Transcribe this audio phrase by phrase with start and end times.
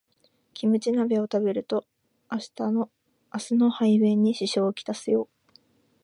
[0.55, 1.85] キムチ鍋食べると
[2.31, 2.49] 明日
[3.59, 5.29] の排便に支障をきたすよ